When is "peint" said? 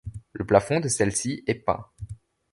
1.53-1.85